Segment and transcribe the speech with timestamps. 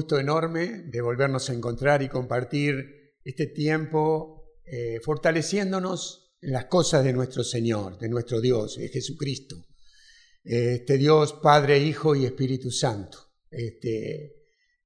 [0.00, 7.04] gusto enorme de volvernos a encontrar y compartir este tiempo eh, fortaleciéndonos en las cosas
[7.04, 9.56] de nuestro Señor, de nuestro Dios, de Jesucristo.
[10.42, 13.18] Este Dios, Padre, Hijo y Espíritu Santo.
[13.50, 14.36] Este,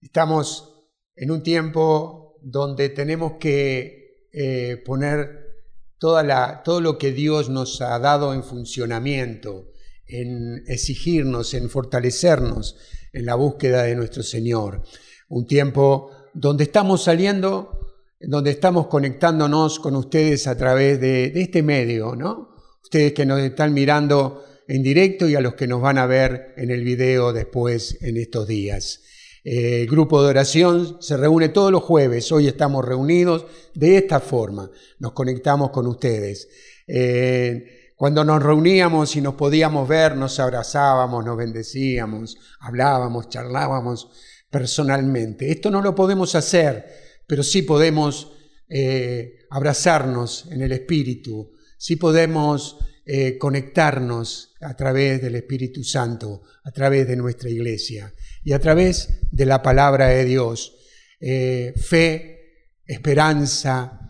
[0.00, 0.82] estamos
[1.14, 5.62] en un tiempo donde tenemos que eh, poner
[5.98, 9.70] toda la, todo lo que Dios nos ha dado en funcionamiento,
[10.06, 12.76] en exigirnos, en fortalecernos
[13.12, 14.82] en la búsqueda de nuestro Señor.
[15.28, 22.16] Un tiempo donde estamos saliendo, donde estamos conectándonos con ustedes a través de, este medio,
[22.16, 22.56] ¿no?
[22.82, 26.54] Ustedes que nos están mirando en directo y a los que nos van a ver
[26.56, 29.00] en el video después en estos días.
[29.44, 34.20] Eh, el grupo de oración se reúne todos los jueves, hoy estamos reunidos de esta
[34.20, 36.48] forma, nos conectamos con ustedes.
[36.86, 44.08] Eh, cuando nos reuníamos y nos podíamos ver, nos abrazábamos, nos bendecíamos, hablábamos, charlábamos
[44.50, 45.50] personalmente.
[45.50, 46.86] Esto no lo podemos hacer,
[47.26, 48.32] pero sí podemos
[48.68, 56.72] eh, abrazarnos en el Espíritu, sí podemos eh, conectarnos a través del Espíritu Santo, a
[56.72, 60.76] través de nuestra iglesia y a través de la palabra de Dios.
[61.20, 64.00] Eh, fe, esperanza,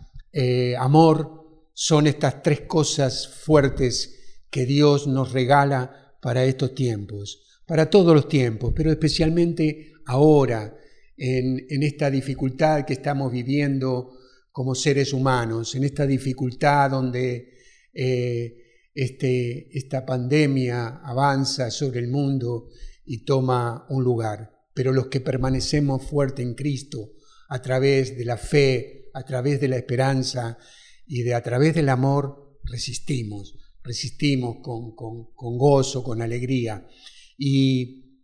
[0.79, 1.44] amor,
[1.77, 8.29] son estas tres cosas fuertes que Dios nos regala para estos tiempos, para todos los
[8.29, 10.77] tiempos, pero especialmente ahora,
[11.17, 14.17] en, esta dificultad que estamos viviendo
[14.51, 17.53] como seres humanos, en esta dificultad donde
[17.93, 18.55] eh,
[18.93, 22.69] este, esta pandemia avanza sobre el mundo
[23.05, 24.51] y toma un lugar.
[24.73, 27.11] Pero los que permanecemos fuertes en Cristo,
[27.49, 30.57] a través de la fe, a través de la esperanza,
[31.07, 36.87] y de a través del amor resistimos, resistimos con, con, gozo, con alegría.
[37.37, 38.21] Y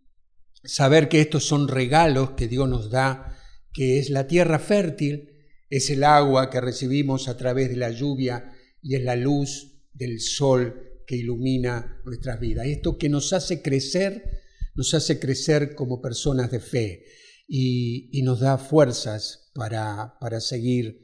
[0.64, 3.38] saber que estos son regalos que Dios nos da,
[3.72, 5.30] que es la tierra fértil,
[5.70, 10.20] es el agua que recibimos a través de la lluvia y es la luz del
[10.20, 12.66] sol que ilumina nuestras vidas.
[12.66, 14.42] Esto que nos hace crecer,
[14.74, 17.04] nos hace crecer como personas de fe
[17.48, 21.01] y, y nos da fuerzas para, para seguir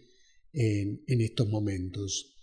[0.58, 2.34] en, estos momentos.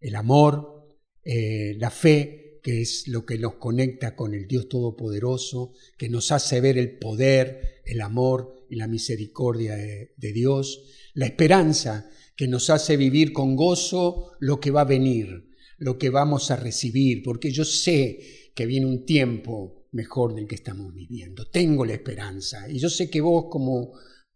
[0.00, 0.86] El amor,
[1.24, 6.30] eh, la fe, que es lo que nos conecta con el Dios Todopoderoso, que nos
[6.32, 10.84] hace ver el poder, el amor y la misericordia de, Dios.
[11.14, 16.10] La esperanza, que nos hace vivir con gozo lo que va a venir, lo que
[16.10, 21.46] vamos a recibir, porque yo sé que viene un tiempo mejor del que estamos viviendo.
[21.50, 23.92] Tengo la esperanza y yo sé que vos como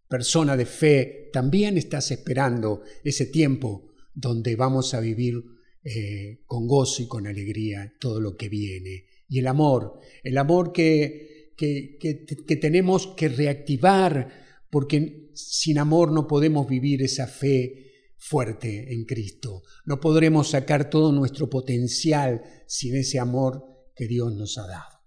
[0.09, 5.45] persona de fe, también estás esperando ese tiempo donde vamos a vivir
[5.85, 9.07] eh, con gozo y con alegría todo lo que viene.
[9.29, 14.31] Y el amor, el amor que, que, que tenemos que reactivar,
[14.71, 19.63] porque sin amor no podemos vivir esa fe fuerte en Cristo.
[19.85, 23.65] No podremos sacar todo nuestro potencial sin ese amor
[23.95, 24.99] que Dios nos ha dado.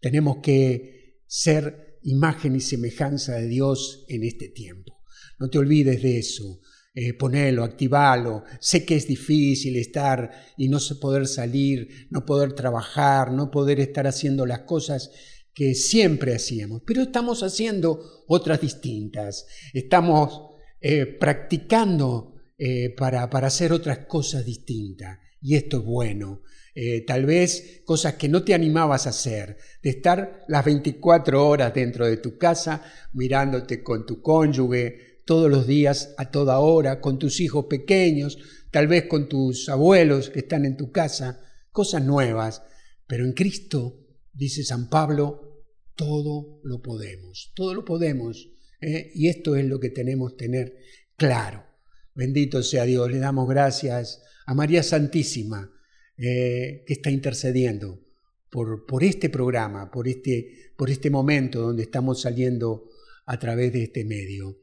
[0.00, 5.00] Tenemos que ser imagen y semejanza de Dios en este tiempo.
[5.38, 6.60] No te olvides de eso.
[6.92, 8.42] Eh, ponelo, activalo.
[8.60, 14.06] Sé que es difícil estar y no poder salir, no poder trabajar, no poder estar
[14.06, 15.10] haciendo las cosas
[15.54, 19.46] que siempre hacíamos, pero estamos haciendo otras distintas.
[19.72, 20.50] Estamos
[20.80, 25.18] eh, practicando eh, para, para hacer otras cosas distintas.
[25.40, 26.42] Y esto es bueno.
[26.74, 31.74] Eh, tal vez cosas que no te animabas a hacer, de estar las 24 horas
[31.74, 32.82] dentro de tu casa
[33.12, 38.38] mirándote con tu cónyuge todos los días, a toda hora, con tus hijos pequeños,
[38.70, 41.40] tal vez con tus abuelos que están en tu casa,
[41.72, 42.62] cosas nuevas.
[43.06, 45.64] Pero en Cristo, dice San Pablo,
[45.96, 48.48] todo lo podemos, todo lo podemos.
[48.80, 49.10] ¿eh?
[49.14, 50.76] Y esto es lo que tenemos que tener
[51.16, 51.64] claro.
[52.14, 55.70] Bendito sea Dios, le damos gracias a María Santísima
[56.22, 57.98] eh, que está intercediendo
[58.50, 62.90] por, por este programa, por este, por este momento donde estamos saliendo
[63.24, 64.58] a través de este medio.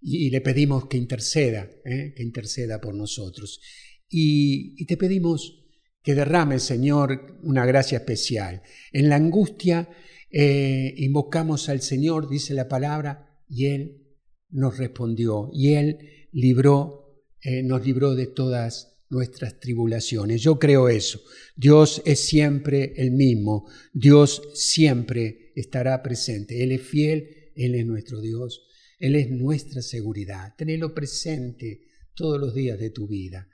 [0.00, 3.60] Y, le pedimos que interceda, eh, que interceda por nosotros.
[4.08, 5.64] Y, te pedimos
[6.04, 8.62] que derrame, Señor, una gracia especial.
[8.92, 9.88] En la angustia
[10.30, 14.06] eh, invocamos al Señor, dice la palabra, y Él
[14.50, 17.24] nos respondió, y Él libró,
[17.64, 20.40] nos libró de todas nuestras tribulaciones.
[20.40, 21.20] Yo creo eso.
[21.54, 23.70] Dios es siempre el mismo.
[23.92, 26.64] Dios siempre estará presente.
[26.64, 28.66] Él es fiel, Él es nuestro Dios.
[28.98, 30.54] Él es nuestra seguridad.
[30.56, 31.82] Tenelo presente
[32.14, 33.48] todos los días de tu vida.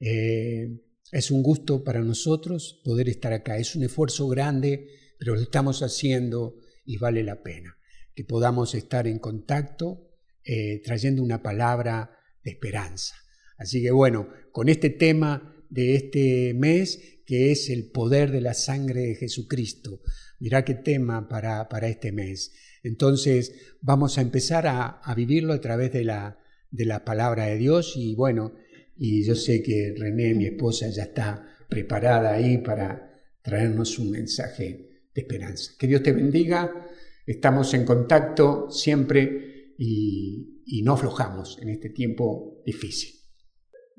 [0.00, 0.68] Eh,
[1.12, 3.56] es un gusto para nosotros poder estar acá.
[3.56, 7.76] Es un esfuerzo grande, pero lo estamos haciendo y vale la pena.
[8.14, 10.10] que podamos estar en contacto
[10.42, 12.10] eh, trayendo una palabra
[12.42, 13.14] de esperanza.
[13.58, 18.54] Así que bueno, con este tema de este mes, que es el poder de la
[18.54, 20.00] sangre de Jesucristo,
[20.38, 22.52] mirá qué tema para, para este mes.
[22.82, 26.38] Entonces vamos a empezar a, vivirlo a través de la,
[26.70, 28.54] de la palabra de Dios y bueno,
[28.96, 33.08] y yo sé que René, mi esposa, ya está preparada ahí para
[33.42, 35.72] traernos un mensaje de esperanza.
[35.78, 36.86] Que Dios te bendiga,
[37.26, 43.17] estamos en contacto siempre y, no aflojamos en este tiempo difícil.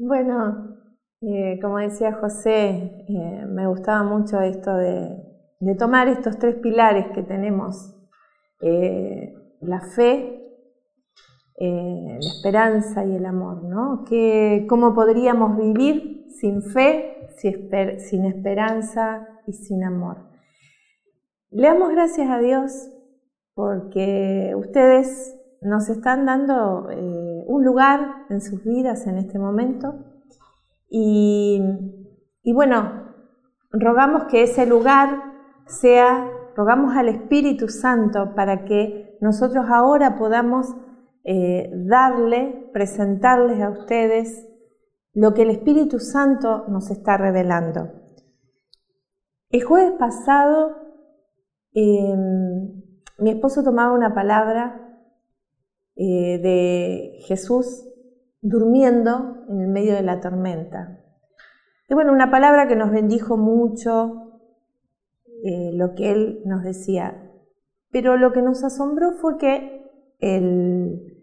[0.02, 0.78] Bueno,
[1.20, 5.26] eh, como decía José, eh, me gustaba mucho esto de,
[5.78, 7.98] tomar estos tres pilares que tenemos
[8.62, 10.38] eh, la fe,
[11.60, 14.06] la esperanza y el amor, ¿no?
[14.06, 20.30] Que, ¿Cómo podríamos vivir sin fe, sin esperanza y sin amor?
[21.52, 22.90] Le damos gracias a Dios
[23.54, 30.06] porque ustedes nos están dando eh, un lugar en sus vidas en este momento
[30.90, 31.62] y,
[32.44, 33.14] y bueno,
[33.72, 35.24] rogamos que ese lugar
[35.66, 40.76] sea Rogamos al Espíritu Santo para que nosotros ahora podamos
[41.24, 44.46] eh, darle, presentarles a ustedes
[45.14, 47.94] lo que el Espíritu Santo nos está revelando.
[49.50, 50.76] El jueves pasado
[51.72, 52.84] em,
[53.20, 54.89] mi esposo tomaba una palabra
[56.02, 57.86] eh, de Jesús
[58.42, 61.04] durmiendo en el medio de la tormenta.
[61.90, 64.40] Y bueno, una palabra que nos bendijo mucho,
[65.44, 67.30] eh, lo que él nos decía.
[67.92, 69.84] Pero lo que nos asombró fue que
[70.20, 71.22] el,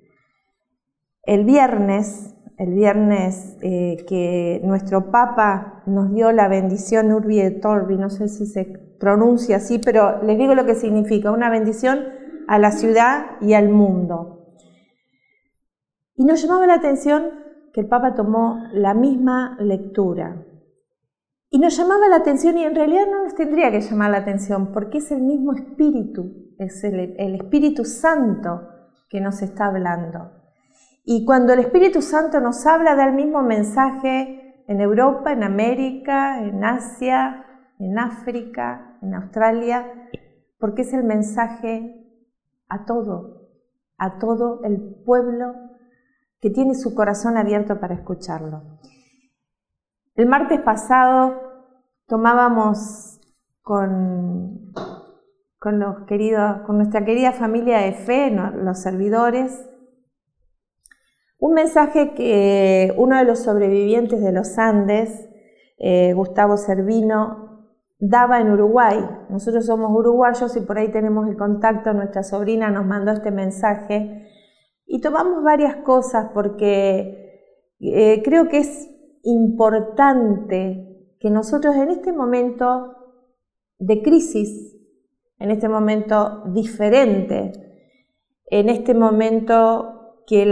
[1.22, 7.96] el viernes, el viernes eh, que nuestro Papa nos dio la bendición Urbi et Torbi,
[7.96, 8.64] no sé si se
[9.00, 12.00] pronuncia así, pero les digo lo que significa, una bendición
[12.46, 14.35] a la ciudad y al mundo.
[16.16, 17.30] Y nos llamaba la atención
[17.72, 20.46] que el Papa tomó la misma lectura,
[21.48, 24.72] y nos llamaba la atención y en realidad no nos tendría que llamar la atención
[24.72, 28.68] porque es el mismo Espíritu, es el, Espíritu Santo
[29.08, 30.32] que nos está hablando.
[31.04, 36.64] Y cuando el Espíritu Santo nos habla del mismo mensaje en Europa, en América, en
[36.64, 37.46] Asia,
[37.78, 39.86] en África, en Australia,
[40.58, 42.04] porque es el mensaje
[42.68, 43.48] a todo,
[43.98, 45.54] a todo el pueblo
[46.40, 48.62] que tiene su corazón abierto para escucharlo.
[50.14, 51.40] El martes pasado
[52.06, 53.20] tomábamos
[53.62, 54.72] con,
[55.58, 59.68] con, nuestra querida familia de fe, los servidores,
[61.38, 65.28] un mensaje que uno de los sobrevivientes de los Andes,
[65.78, 67.46] eh, Gustavo Servino,
[67.98, 69.06] daba en Uruguay.
[69.28, 74.25] Nosotros somos uruguayos y por ahí tenemos el contacto, nuestra sobrina nos mandó este mensaje
[74.86, 77.26] y tomamos varias cosas porque
[77.80, 78.88] eh, creo que es
[79.22, 82.94] importante que nosotros en este momento
[83.78, 84.76] de crisis,
[85.38, 87.52] en este momento diferente,
[88.46, 90.48] en este momento que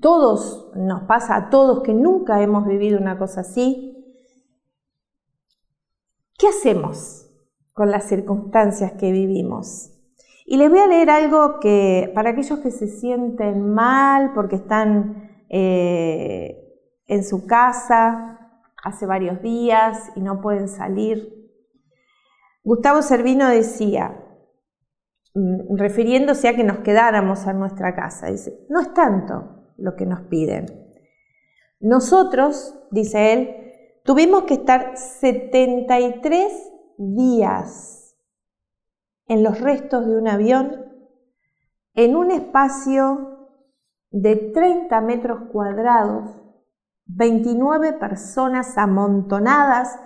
[0.00, 3.90] todos nos pasa a todos que nunca hemos vivido una cosa así,
[6.38, 7.30] ¿qué hacemos
[7.72, 9.93] con las circunstancias que vivimos?
[10.44, 15.44] Y les voy a leer algo que para aquellos que se sienten mal porque están
[15.48, 16.64] eh,
[17.06, 18.38] en su casa
[18.82, 21.32] hace varios días y no pueden salir.
[22.62, 24.22] Gustavo Servino decía,
[25.34, 30.04] mm, refiriéndose a que nos quedáramos en nuestra casa, dice, no es tanto lo que
[30.04, 30.66] nos piden.
[31.80, 33.56] Nosotros, dice él,
[34.04, 36.52] tuvimos que estar 73
[36.98, 38.03] días
[39.26, 40.84] en los restos de un avión
[41.94, 43.48] en un espacio
[44.10, 46.40] de 30 metros cuadrados
[47.06, 49.98] 29 personas amontonadas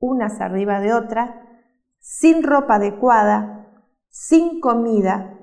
[0.00, 1.30] unas arriba de otras,
[1.98, 3.66] sin ropa adecuada,
[4.08, 5.38] sin comida,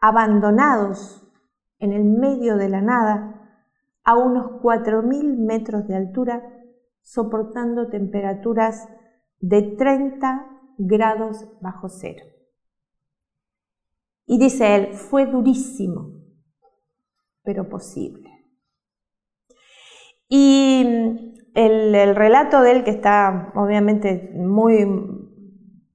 [0.00, 1.32] abandonados
[1.78, 3.30] en el medio de la nada,
[4.02, 6.42] a unos 4.000 metros de altura,
[7.00, 8.88] soportando temperaturas
[9.40, 12.33] de 30 grados bajo cero.
[14.26, 16.12] Y dice él, fue durísimo,
[17.42, 18.30] pero posible.
[20.28, 24.86] Y el, relato de él, que está obviamente muy,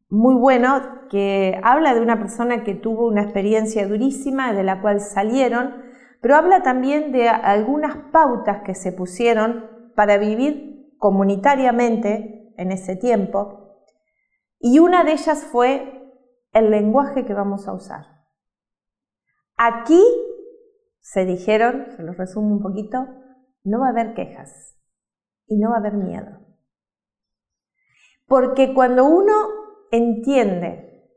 [0.10, 5.02] muy bueno, que habla de una persona que tuvo una experiencia durísima de la cual
[5.02, 5.84] salieron,
[6.22, 13.84] pero habla también de algunas pautas que se pusieron para vivir comunitariamente en ese tiempo.
[14.60, 16.14] Y una de ellas fue
[16.52, 18.19] el lenguaje que vamos a usar.
[19.60, 20.02] Aquí
[21.02, 23.06] se dijeron, se los resumo un poquito,
[23.64, 24.80] no va a haber quejas
[25.48, 26.40] y no va a haber miedo.
[28.26, 29.34] Porque cuando uno
[29.92, 31.10] entiende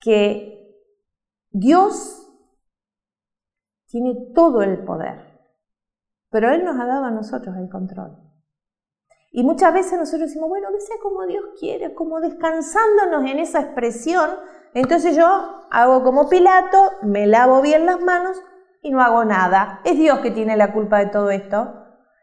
[0.00, 0.82] que
[1.50, 2.18] Dios
[3.86, 5.38] tiene todo el poder,
[6.30, 8.31] pero Él nos ha dado a nosotros el control.
[9.32, 13.60] Y muchas veces nosotros decimos, bueno, que sea como Dios quiere, como descansándonos en esa
[13.60, 14.30] expresión,
[14.74, 18.42] entonces yo hago como Pilato, me lavo bien las manos
[18.82, 19.80] y no hago nada.
[19.84, 21.74] Es Dios que tiene la culpa de todo esto.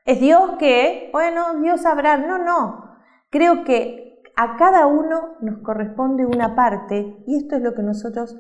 [0.06, 2.18] Es Dios que, bueno, Dios sabrá.
[2.18, 2.96] No, no.
[3.30, 8.38] Creo que a cada uno nos corresponde una parte y esto es lo que nosotros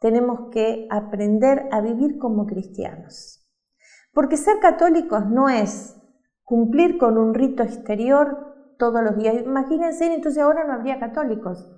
[0.00, 3.48] tenemos que aprender a vivir como cristianos.
[4.12, 5.96] Porque ser católicos no es
[6.48, 9.36] cumplir con un rito exterior todos los días.
[9.44, 11.70] Imagínense, entonces ahora no habría católicos,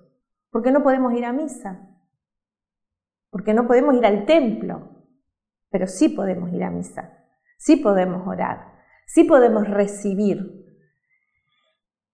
[0.51, 1.91] porque no podemos ir a misa,
[3.31, 5.07] porque no podemos ir al templo,
[5.71, 7.27] pero sí podemos ir a misa,
[7.59, 8.73] sí podemos orar,
[9.07, 10.65] sí podemos recibir.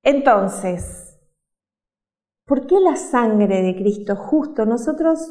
[0.03, 1.21] Entonces,
[2.47, 4.65] ¿por qué la sangre de Cristo justo?
[4.65, 5.31] Nosotros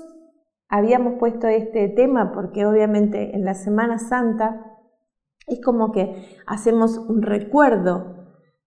[0.67, 4.74] habíamos puesto este tema porque obviamente en la Semana Santa
[5.47, 8.15] es como que hacemos un recuerdo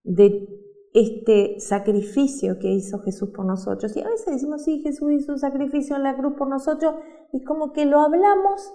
[0.04, 0.48] de
[0.94, 3.96] este sacrificio que hizo Jesús por nosotros.
[3.96, 6.94] Y a veces decimos, sí, Jesús hizo un sacrificio en la cruz por nosotros,
[7.32, 8.72] y como que lo hablamos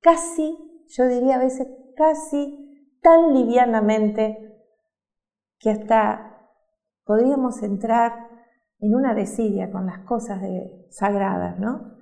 [0.00, 0.56] casi,
[0.88, 4.56] yo diría a veces casi tan livianamente
[5.58, 6.48] que hasta
[7.04, 8.28] podríamos entrar
[8.78, 11.99] en una desidia con las cosas de, sagradas, ¿no?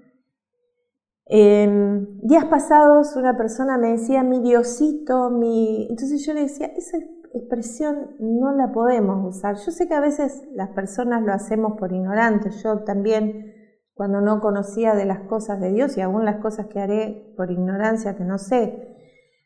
[1.28, 5.87] Días pasados una persona me decía mi diosito, mi...
[5.90, 6.99] Entonces yo le decía, esa
[7.35, 9.56] expresión no la podemos usar.
[9.56, 12.62] Yo sé que a veces las personas lo hacemos por ignorantes.
[12.62, 13.54] Yo también
[13.92, 17.50] cuando no conocía de las cosas de Dios y aún las cosas que haré por
[17.50, 18.97] ignorancia que no sé.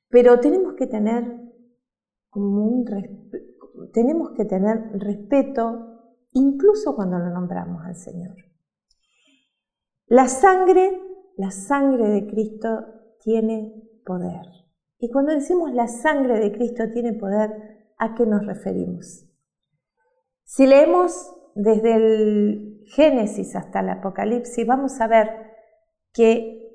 [0.08, 1.40] Pero tenemos que tener
[2.28, 2.84] como un
[3.92, 8.36] tenemos que tener respeto incluso cuando lo nombramos al Señor.
[10.06, 11.00] La sangre,
[11.42, 12.84] la sangre de Cristo
[13.18, 13.74] tiene
[14.06, 14.46] poder.
[15.00, 19.26] Y cuando decimos la sangre de Cristo tiene poder, ¿a qué nos referimos?
[20.44, 25.30] Si leemos desde el Génesis hasta el Apocalipsis, vamos a ver
[26.12, 26.70] que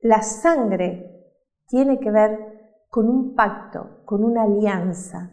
[0.00, 1.32] la sangre
[1.66, 5.30] tiene que ver con un pacto, con una alianza,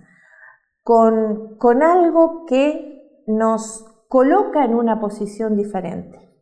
[0.83, 6.32] con, con algo que nos coloca en una posición diferente.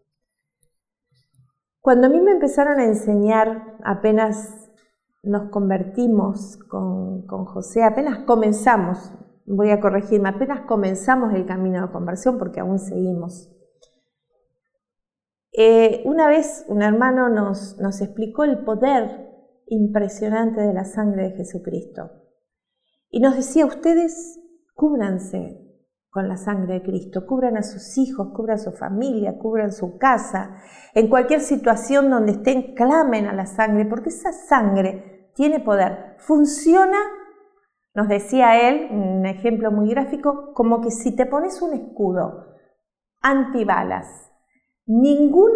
[1.82, 4.72] Cuando a mí me empezaron a enseñar, apenas
[5.24, 9.14] nos convertimos con, José, apenas comenzamos,
[9.46, 13.52] voy a corregirme, apenas comenzamos el camino de conversión porque aún seguimos.
[15.54, 19.28] Eh, una vez un hermano nos explicó el poder
[19.68, 22.12] impresionante de la sangre de Jesucristo
[23.10, 24.40] y nos decía, ustedes
[24.74, 25.71] cúbranse
[26.12, 29.98] con la sangre de Cristo, cubran a sus hijos, cubran a su familia, cubran su
[29.98, 30.58] casa,
[30.94, 36.98] en cualquier situación donde estén, clamen a la sangre, porque esa sangre tiene poder, funciona
[37.94, 42.48] nos decía él, un ejemplo muy gráfico, como que si te pones un escudo
[43.22, 44.32] antibalas
[44.86, 45.52] Ningún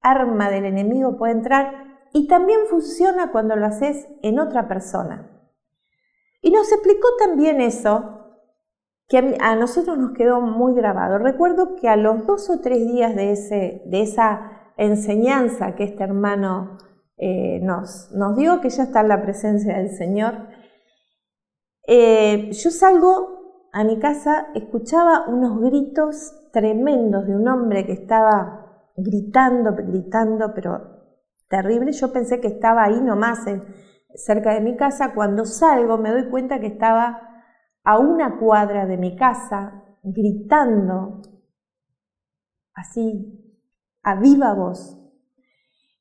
[0.00, 5.30] arma del enemigo puede entrar y también funciona cuando lo haces en otra persona.
[6.40, 8.19] Y nos explicó también eso,
[9.10, 11.18] que a nosotros nos quedó muy grabado.
[11.18, 16.04] Recuerdo que a los dos o tres días de, ese, de esa enseñanza que este
[16.04, 16.78] hermano
[17.16, 20.46] eh, nos, nos, dio, que ya está en la presencia del Señor,
[21.88, 28.86] eh, yo salgo a mi casa, escuchaba unos gritos tremendos de un hombre que estaba
[28.96, 31.00] gritando, gritando, pero
[31.48, 31.90] terrible.
[31.90, 33.40] Yo pensé que estaba ahí nomás,
[34.14, 35.14] cerca de mi casa.
[35.14, 37.29] Cuando salgo me doy cuenta que estaba
[37.84, 41.22] a una cuadra de mi casa, gritando,
[42.74, 43.56] así,
[44.02, 44.96] a viva voz.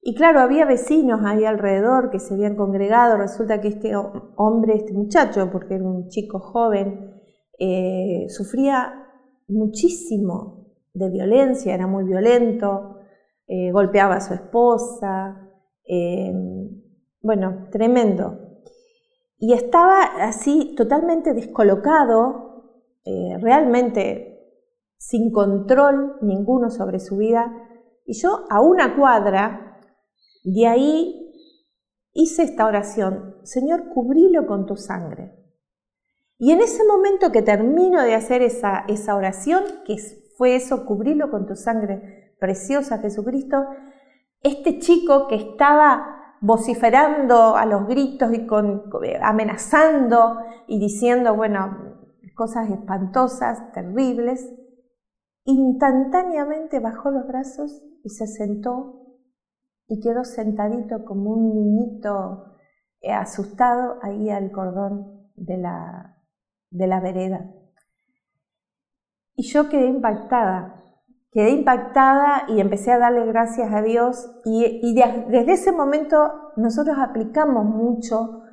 [0.01, 3.17] Y claro, había vecinos ahí alrededor que se habían congregado.
[3.17, 7.13] Resulta que este hombre, este muchacho, porque era un chico joven,
[7.59, 9.05] eh, sufría
[9.47, 12.97] muchísimo de violencia, era muy violento,
[13.47, 15.49] eh, golpeaba a su esposa,
[15.85, 16.33] eh,
[17.21, 18.48] bueno, tremendo.
[19.39, 22.73] Y estaba así totalmente descolocado,
[23.05, 24.29] eh, realmente
[24.97, 27.51] sin control ninguno sobre su vida.
[28.05, 29.79] Y yo a una cuadra
[30.43, 31.33] de ahí
[32.11, 35.35] hice esta oración, Señor, cubrilo con tu sangre.
[36.37, 39.97] Y en ese momento que termino de hacer esa, esa oración, que
[40.37, 43.65] fue eso, cubrirlo con tu sangre preciosa, Jesucristo,
[44.41, 48.47] este chico que estaba vociferando a los gritos y
[49.21, 51.89] amenazando y diciendo, bueno,
[52.35, 54.49] cosas espantosas, terribles,
[55.43, 59.17] instantáneamente bajó los brazos y se sentó
[59.87, 62.55] y quedó sentadito como un niñito
[63.01, 66.17] eh, asustado ahí al cordón de la,
[66.69, 67.51] de la vereda.
[69.35, 70.83] Y yo quedé impactada,
[71.31, 77.65] quedé impactada y empecé a darle gracias a Dios y, desde ese momento nosotros aplicamos
[77.65, 78.43] mucho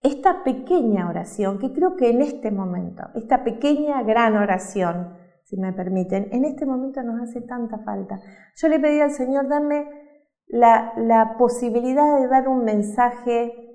[0.00, 5.72] esta pequeña oración, que creo que en este momento, esta pequeña gran oración, si me
[5.72, 8.20] permiten, en este momento nos hace tanta falta.
[8.56, 9.88] Yo le pedí al Señor, darme
[10.46, 13.68] la, la posibilidad de dar un mensaje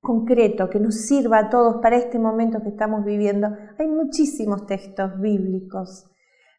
[0.00, 3.48] concreto que nos sirva a todos para este momento que estamos viviendo.
[3.78, 6.13] Hay muchísimos textos bíblicos,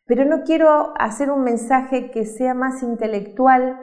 [0.05, 3.79] pero no quiero hacer un mensaje que sea más intelectual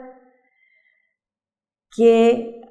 [1.95, 2.61] que,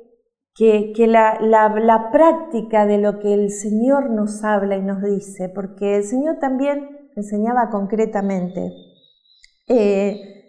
[1.07, 6.39] la, práctica de lo que el Señor nos habla y nos dice, porque el Señor
[6.39, 8.73] también enseñaba concretamente.
[9.69, 10.49] Eh,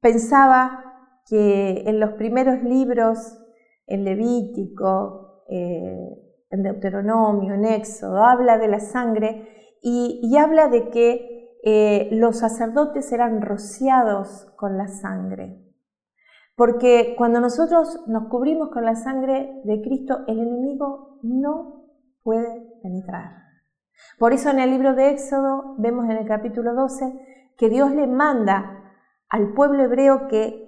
[0.00, 0.84] pensaba
[1.26, 3.38] que en los primeros libros
[3.86, 6.08] en Levítico, eh,
[6.50, 9.53] en Deuteronomio, en Éxodo, habla de la sangre
[9.86, 15.60] y, habla de que eh, los sacerdotes eran rociados con la sangre.
[16.56, 21.84] Porque cuando nosotros nos cubrimos con la sangre de Cristo, el enemigo no
[22.22, 23.42] puede penetrar.
[24.18, 28.06] Por eso en el libro de Éxodo vemos en el capítulo 12 que Dios le
[28.06, 28.96] manda
[29.28, 30.64] al pueblo hebreo que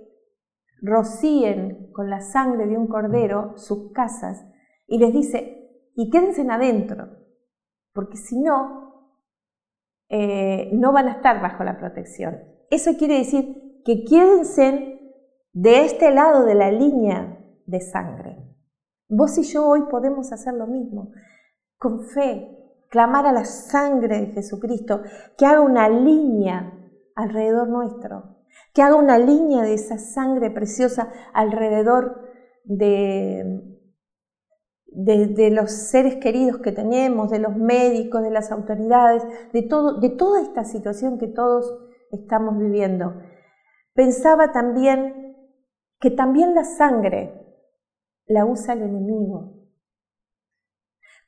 [0.82, 4.46] rocíen con la sangre de un cordero sus casas
[4.86, 7.08] y les dice, y quédense adentro,
[7.94, 8.85] porque si no,
[10.08, 12.38] eh, no van a estar bajo la protección.
[12.70, 15.00] Eso quiere decir que quédense
[15.52, 18.36] de este lado de la línea de sangre.
[19.08, 21.12] Vos y yo hoy podemos hacer lo mismo,
[21.78, 22.56] con fe,
[22.88, 25.02] clamar a la sangre de Jesucristo,
[25.38, 26.72] que haga una línea
[27.14, 28.36] alrededor nuestro,
[28.74, 32.20] que haga una línea de esa sangre preciosa alrededor
[32.64, 33.75] de,
[34.96, 40.08] de, los seres queridos que tenemos, de los médicos, de las autoridades, de, todo, de
[40.08, 41.78] toda esta situación que todos
[42.10, 43.14] estamos viviendo.
[43.92, 45.36] Pensaba también
[46.00, 47.42] que también la sangre
[48.26, 49.52] la usa el enemigo.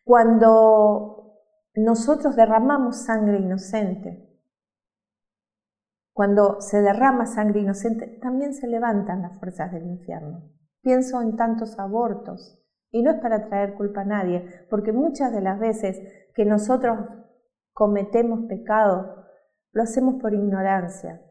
[0.02, 1.34] Cuando
[1.74, 4.24] nosotros derramamos sangre inocente,
[6.14, 10.50] cuando se derrama sangre inocente, también se levantan las fuerzas del infierno.
[10.80, 12.58] Pienso en tantos abortos,
[12.90, 16.00] y no es para traer culpa a nadie, porque muchas de las veces
[16.34, 16.98] que nosotros
[17.72, 19.24] cometemos pecado,
[19.72, 21.22] lo hacemos por ignorancia.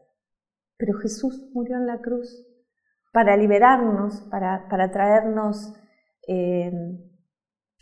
[0.76, 2.46] Pero Jesús murió en la cruz
[3.12, 5.74] para liberarnos, para, para traernos
[6.26, 6.72] eh,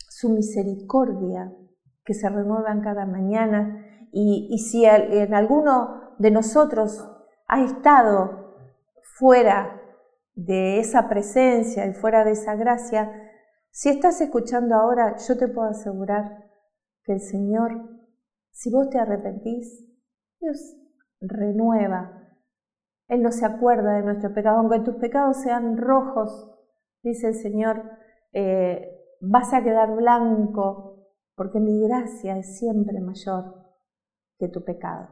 [0.09, 1.53] su misericordia
[2.03, 3.85] que se renuevan cada mañana.
[4.11, 7.07] Y, y si en alguno de nosotros
[7.47, 8.55] ha estado
[9.17, 9.81] fuera
[10.33, 13.26] de esa presencia y fuera de esa gracia,
[13.71, 16.49] si estás escuchando ahora, yo te puedo asegurar
[17.03, 17.71] que el Señor,
[18.51, 19.85] si vos te arrepentís,
[20.39, 20.75] Dios
[21.19, 22.35] renueva.
[23.07, 26.51] Él no se acuerda de nuestro pecado, aunque tus pecados sean rojos,
[27.03, 27.83] dice el Señor,
[28.33, 28.89] eh,
[29.21, 33.67] vas a quedar blanco, porque mi gracia es siempre mayor
[34.37, 35.09] que tu pecado.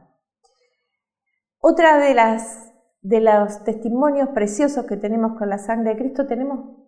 [1.58, 2.72] Otra de las
[3.06, 6.85] de los testimonios preciosos que tenemos con la sangre de Cristo, tenemos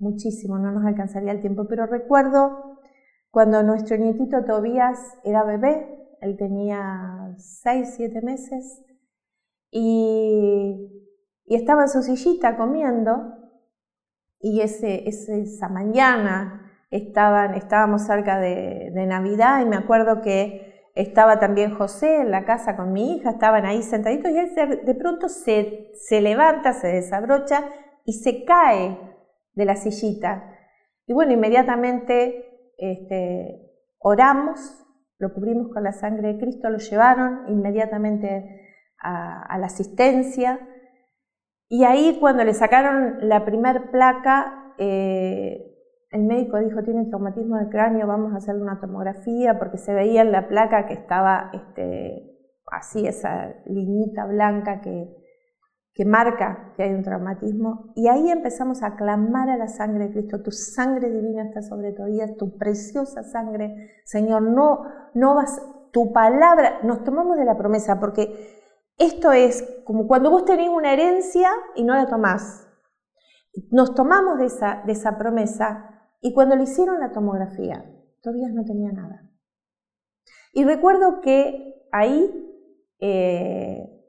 [0.00, 2.78] muchísimo, no nos alcanzaría el tiempo, pero recuerdo
[3.30, 5.86] cuando nuestro nietito Tobías era bebé,
[6.20, 8.84] él tenía 6, 7 meses,
[9.70, 10.96] y,
[11.46, 13.34] estaba en su sillita comiendo,
[14.40, 21.38] y ese, esa mañana estaban, estábamos cerca de, de Navidad, y me acuerdo que estaba
[21.38, 25.28] también José en la casa con mi hija, estaban ahí sentaditos y él de pronto
[25.28, 27.64] se, se levanta, se desabrocha
[28.04, 29.09] y se cae
[29.54, 30.56] de la sillita.
[31.06, 34.60] Y bueno, inmediatamente este, oramos,
[35.18, 38.68] lo cubrimos con la sangre de Cristo, lo llevaron inmediatamente
[39.02, 40.60] a, la asistencia.
[41.68, 45.66] Y ahí cuando le sacaron la primer placa, eh,
[46.10, 50.22] el médico dijo, tiene traumatismo de cráneo, vamos a hacerle una tomografía, porque se veía
[50.22, 55.19] en la placa que estaba este, así, esa liñita blanca que,
[55.92, 57.92] que marca que hay un traumatismo.
[57.94, 61.92] Y ahí empezamos a clamar a la sangre de Cristo, tu sangre divina está sobre
[61.92, 64.82] tu vida, tu preciosa sangre, Señor, no,
[65.14, 65.60] no vas,
[65.92, 68.60] tu palabra, nos tomamos de la promesa, porque
[68.96, 72.66] esto es como cuando vos tenés una herencia y no la tomás.
[73.70, 77.84] Nos tomamos de esa, de esa promesa y cuando le hicieron la tomografía,
[78.22, 79.30] Tobías no tenía nada.
[80.52, 82.30] Y recuerdo que ahí
[83.00, 83.99] eh,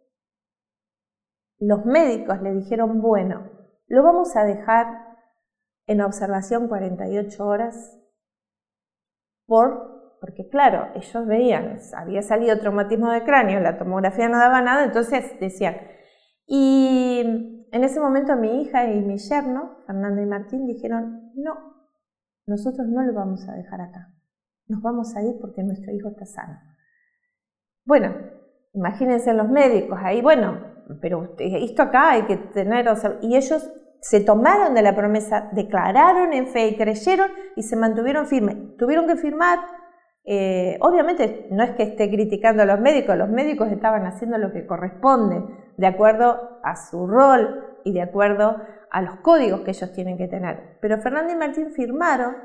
[1.61, 3.51] los médicos le dijeron, bueno,
[3.87, 5.11] lo vamos a dejar
[5.85, 7.99] en observación 48 horas
[9.45, 14.85] por, porque claro, ellos veían, había salido traumatismo de cráneo, la tomografía no daba nada,
[14.85, 15.75] entonces decían,
[16.47, 21.75] y en ese momento mi hija y mi yerno, Fernando y Martín, dijeron, no,
[22.47, 24.11] nosotros no lo vamos a dejar acá,
[24.65, 26.59] nos vamos a ir porque nuestro hijo está sano.
[27.85, 28.15] Bueno,
[28.73, 32.85] imagínense los médicos ahí, bueno, pero esto acá hay que tener,
[33.21, 38.25] y ellos se tomaron de la promesa, declararon en fe y creyeron y se mantuvieron
[38.25, 38.75] firmes.
[38.77, 39.59] Tuvieron que firmar,
[40.25, 44.51] eh, obviamente no es que esté criticando a los médicos, los médicos estaban haciendo lo
[44.51, 45.43] que corresponde,
[45.77, 48.57] de acuerdo a su rol y de acuerdo
[48.89, 50.77] a los códigos que ellos tienen que tener.
[50.81, 52.35] Pero Fernando y Martín firmaron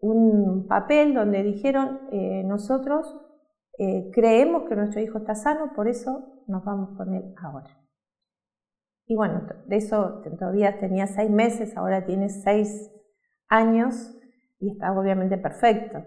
[0.00, 3.20] un papel donde dijeron, eh, nosotros
[3.82, 7.78] eh, creemos que nuestro hijo está sano, por eso nos vamos con él ahora.
[9.06, 12.92] Y bueno, de eso todavía tenía seis meses, ahora tiene seis
[13.48, 14.14] años
[14.58, 16.04] y está obviamente perfecto.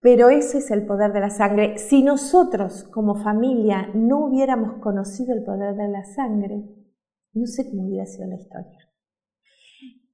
[0.00, 1.78] Pero ese es el poder de la sangre.
[1.78, 6.64] Si nosotros como familia no hubiéramos conocido el poder de la sangre,
[7.34, 8.78] no sé cómo hubiera sido la historia.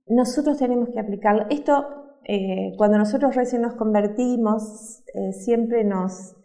[0.09, 1.47] Nosotros tenemos que aplicarlo.
[1.49, 6.37] Esto, eh, cuando nosotros recién nos convertimos, eh, siempre nos,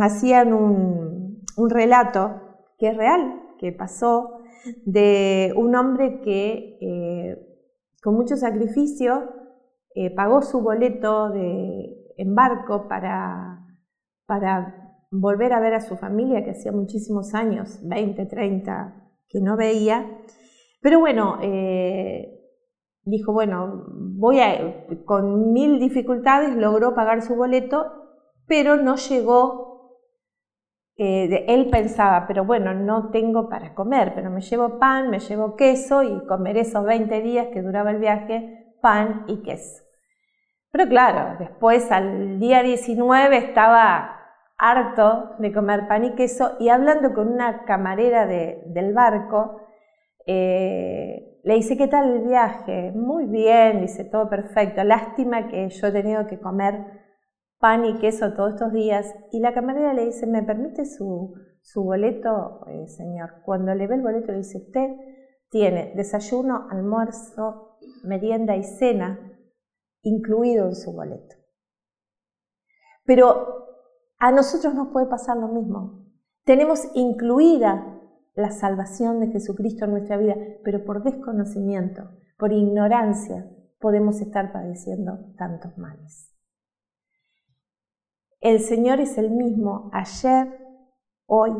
[0.00, 2.40] hacían un, relato
[2.78, 4.38] que es real, que pasó,
[4.84, 7.36] de un hombre que eh,
[8.02, 9.34] con mucho sacrificio
[10.14, 13.66] pagó su boleto de embarco para,
[15.10, 18.94] volver a ver a su familia, que hacía muchísimos años, 20, 30,
[19.28, 20.06] que no veía.
[20.80, 21.38] Pero bueno,
[23.10, 27.86] dijo, bueno, voy a, con mil dificultades logró pagar su boleto,
[28.46, 29.68] pero no llegó
[31.00, 35.54] eh, él pensaba, pero bueno, no tengo para comer, pero me llevo pan, me llevo
[35.54, 39.84] queso y comeré esos 20 días que duraba el viaje, pan y queso.
[40.72, 44.16] Pero claro, después al día 19 estaba
[44.58, 49.60] harto de comer pan y queso y hablando con una camarera del barco,
[50.26, 52.92] eh, le dice, ¿qué tal el viaje?
[52.92, 54.82] Muy bien, dice, todo perfecto.
[54.84, 56.84] Lástima que yo he tenido que comer
[57.58, 61.34] pan y queso todos estos días y la camarera le dice, ¿me permite su,
[61.76, 63.42] boleto, eh, señor?
[63.44, 64.90] Cuando le ve el boleto le dice, usted
[65.50, 69.18] tiene desayuno, almuerzo, merienda y cena
[70.02, 71.36] incluido en su boleto.
[73.04, 73.66] Pero
[74.18, 76.04] a nosotros nos puede pasar lo mismo.
[76.44, 77.97] Tenemos incluida
[78.38, 85.34] la salvación de Jesucristo en nuestra vida, pero por desconocimiento, por ignorancia, podemos estar padeciendo
[85.36, 86.32] tantos males.
[88.40, 90.56] El Señor es el mismo ayer,
[91.26, 91.50] hoy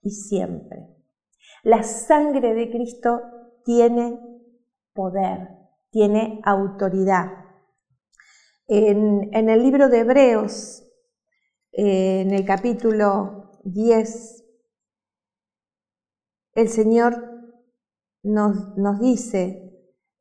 [0.00, 0.86] y siempre.
[1.64, 3.20] La sangre de Cristo
[3.64, 4.20] tiene
[4.92, 5.48] poder,
[5.90, 7.32] tiene autoridad.
[8.68, 10.86] En, el libro de Hebreos,
[11.72, 14.41] en el capítulo 10,
[16.54, 17.32] el Señor
[18.22, 19.72] nos, dice,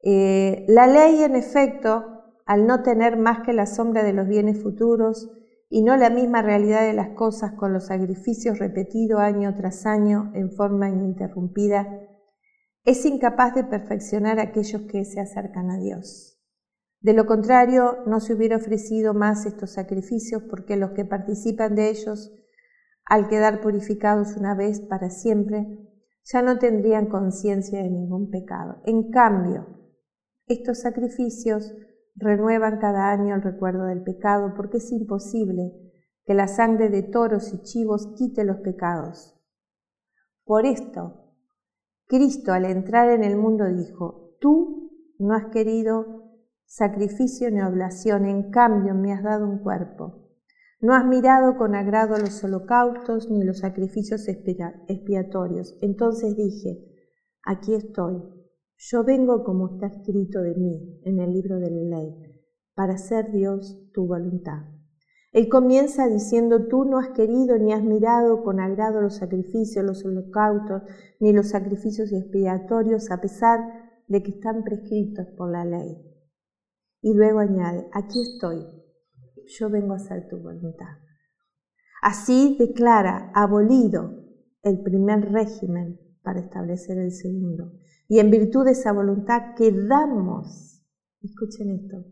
[0.04, 2.06] eh, la ley en efecto,
[2.46, 5.30] al no tener más que la sombra de los bienes futuros,
[5.74, 10.30] y no la misma realidad de las cosas con los sacrificios repetidos año tras año
[10.36, 11.88] en forma ininterrumpida,
[12.84, 16.38] es incapaz de perfeccionar a aquellos que se acercan a Dios.
[17.00, 21.90] De lo contrario, no se hubiera ofrecido más estos sacrificios porque los que participan de
[21.90, 22.34] ellos,
[23.06, 25.91] al quedar purificados una vez para siempre,
[26.24, 28.82] ya no tendrían conciencia de ningún pecado.
[28.86, 29.68] En cambio,
[30.48, 31.74] estos sacrificios
[32.16, 35.72] renuevan cada año el recuerdo del pecado, porque es imposible
[36.26, 39.36] que la sangre de toros y chivos quite los pecados.
[40.44, 41.34] Por esto,
[42.08, 46.32] Cristo al entrar en el mundo dijo, tú no has querido
[46.66, 50.21] sacrificio ni oblación, en cambio me has dado un cuerpo.
[50.82, 55.78] No has mirado con agrado los holocaustos ni los sacrificios expiatorios.
[55.82, 56.84] Entonces dije,
[57.44, 58.42] aquí estoy
[58.90, 62.16] yo vengo como está escrito de mí en el libro de la ley,
[62.74, 64.64] para hacer Dios tu voluntad.
[65.34, 70.04] Él comienza diciendo, tú no has querido ni has mirado con agrado los sacrificios, los
[70.04, 70.82] holocaustos,
[71.20, 73.60] ni los sacrificios expiatorios, a pesar
[74.08, 75.98] de que están prescritos por la ley.
[77.04, 78.66] Y luego añade, aquí estoy,
[79.60, 80.98] yo vengo a hacer tu voluntad.
[82.02, 84.24] Así declara abolido
[84.64, 87.72] el primer régimen para establecer el segundo.
[88.08, 90.84] Y en virtud de esa voluntad quedamos,
[91.22, 92.06] escuchen esto,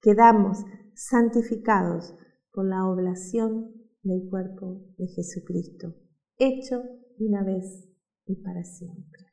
[0.00, 2.14] quedamos santificados
[2.52, 5.94] por la oblación del cuerpo de Jesucristo,
[6.38, 6.82] hecho
[7.18, 7.88] una vez
[8.26, 9.24] y para siempre.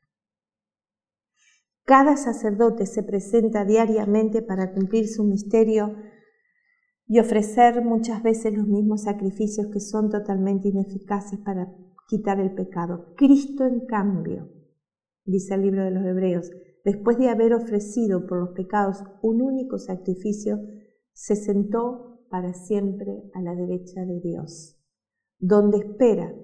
[1.84, 5.96] Cada sacerdote se presenta diariamente para cumplir su misterio
[7.12, 11.70] y ofrecer muchas veces los mismos sacrificios que son totalmente ineficaces para
[12.08, 13.12] quitar el pecado.
[13.18, 14.48] Cristo, en cambio,
[15.26, 16.50] dice el libro de los Hebreos,
[16.86, 20.58] después de haber ofrecido por los pecados un único sacrificio,
[21.12, 24.80] se sentó para siempre a la derecha de Dios,
[25.38, 26.34] donde espera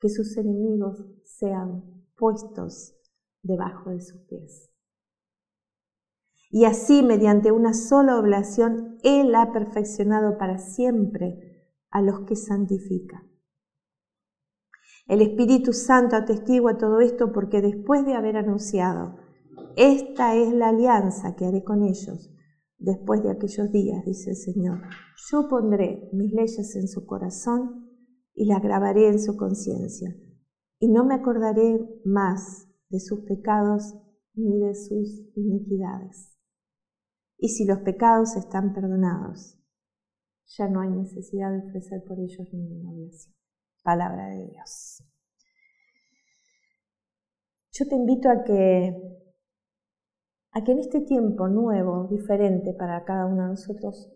[0.00, 2.96] que sus enemigos sean puestos
[3.42, 4.75] debajo de sus pies.
[6.50, 13.24] Y así, mediante una sola oblación, Él ha perfeccionado para siempre a los que santifica.
[15.06, 19.16] El Espíritu Santo atestigua todo esto porque después de haber anunciado,
[19.76, 22.30] esta es la alianza que haré con ellos
[22.78, 24.80] después de aquellos días, dice el Señor,
[25.30, 27.90] yo pondré mis leyes en su corazón
[28.34, 30.14] y las grabaré en su conciencia,
[30.78, 33.94] y no me acordaré más de sus pecados
[34.34, 36.35] ni de sus iniquidades.
[37.38, 39.58] Y si los pecados están perdonados,
[40.56, 43.36] ya no hay necesidad de ofrecer por ellos ninguna oración
[43.86, 45.04] palabra de Dios.
[47.70, 48.96] Yo te invito a que,
[50.50, 54.12] a que en este tiempo nuevo, diferente para cada uno de nosotros,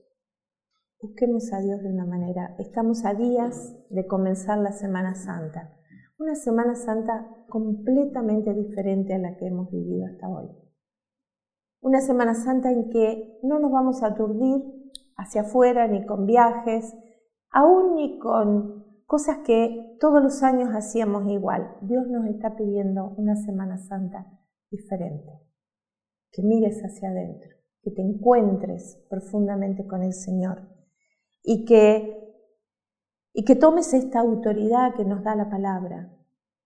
[1.01, 2.57] busquemos a Dios de una manera.
[2.59, 5.79] Estamos a días de comenzar la Semana Santa,
[6.19, 10.49] una Semana Santa completamente diferente a la que hemos vivido hasta hoy.
[11.83, 14.63] Una Semana Santa en que no nos vamos a aturdir
[15.17, 16.95] hacia afuera ni con viajes,
[17.51, 21.77] aún ni con cosas que todos los años hacíamos igual.
[21.81, 24.27] Dios nos está pidiendo una Semana Santa
[24.71, 25.33] diferente,
[26.31, 27.51] que mires hacia adentro,
[27.83, 30.69] que te encuentres profundamente con el Señor
[31.43, 32.15] y que,
[33.33, 36.15] y que tomes esta autoridad que nos da la palabra,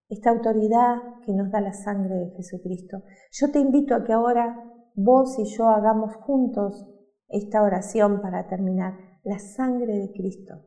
[0.08, 3.04] esta autoridad que nos da la sangre de Jesucristo.
[3.32, 6.86] Yo te invito a que ahora vos y yo hagamos juntos
[7.28, 10.66] esta oración para terminar, la sangre de Cristo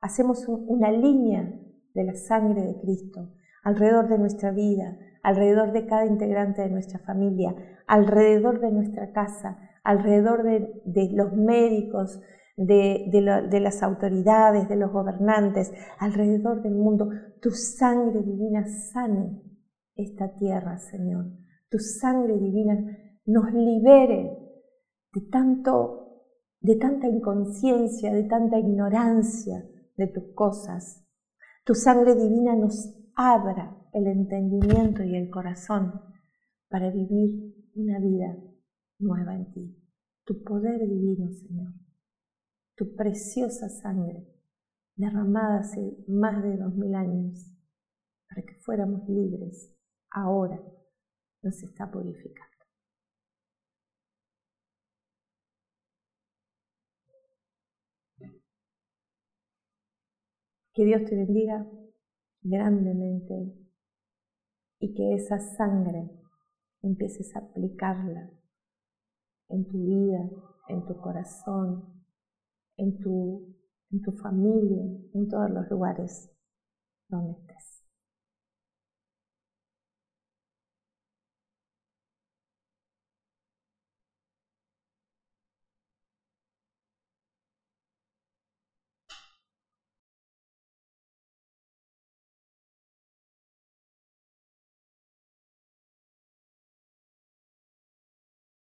[0.00, 1.52] hacemos una línea
[1.94, 3.32] de la sangre de Cristo
[3.64, 7.54] alrededor de nuestra vida, alrededor de cada integrante de nuestra familia,
[7.88, 12.20] alrededor de nuestra casa, alrededor de, los médicos,
[12.56, 17.10] de, de, las autoridades, de los gobernantes, alrededor del mundo.
[17.42, 19.42] Tu sangre divina sane
[19.96, 21.26] esta tierra, Señor.
[21.68, 24.38] Tu sangre divina nos libere
[25.12, 26.22] de, tanto,
[26.60, 31.04] de tanta inconsciencia, de tanta ignorancia, de tus cosas.
[31.64, 36.00] Tu sangre divina nos abra el entendimiento y el corazón
[36.68, 38.36] para vivir una vida
[38.98, 39.82] nueva en ti.
[40.24, 41.72] Tu poder divino, Señor.
[42.76, 44.26] Tu preciosa sangre
[44.96, 47.52] derramada hace más de dos mil años
[48.28, 49.74] para que fuéramos libres,
[50.10, 50.60] ahora
[51.42, 52.55] nos está purificando.
[60.76, 61.66] Que Dios te bendiga
[62.42, 63.50] grandemente
[64.78, 66.10] y que esa sangre
[66.82, 68.30] empieces a aplicarla
[69.48, 70.28] en tu vida,
[70.68, 72.04] en tu corazón,
[72.76, 73.56] en tu,
[73.90, 74.84] en tu familia,
[75.14, 76.30] en todos los lugares
[77.08, 77.75] donde estés.